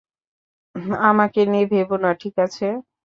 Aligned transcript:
আমাকে 1.09 1.39
নিয়ে 1.51 1.65
ভেবো 1.73 1.95
না, 2.03 2.09
ঠিক 2.21 2.35
আছে? 2.45 2.67